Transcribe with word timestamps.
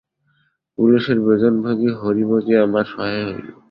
পুলিসের 0.77 1.17
বেতনভোগী 1.25 1.89
হরিমতি 1.99 2.53
আমার 2.65 2.85
সহায় 2.91 3.23
হইল। 3.27 3.47